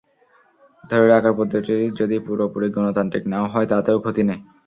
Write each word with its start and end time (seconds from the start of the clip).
ধরে 0.83 1.05
রাখার 1.07 1.33
পদ্ধতিটি 1.39 1.75
যদি 1.99 2.15
পুরোপুরি 2.19 2.67
গণতান্ত্রিক 2.75 3.23
নাও 3.31 3.45
হয়, 3.53 3.67
তাতেও 3.71 3.97
ক্ষতি 4.03 4.23
নেই। 4.23 4.39